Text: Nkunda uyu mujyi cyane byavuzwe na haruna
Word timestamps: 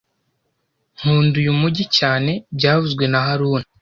Nkunda 0.97 1.35
uyu 1.41 1.53
mujyi 1.59 1.83
cyane 1.97 2.31
byavuzwe 2.57 3.03
na 3.11 3.19
haruna 3.25 3.65